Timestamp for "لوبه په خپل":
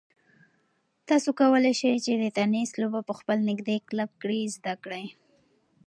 2.81-3.37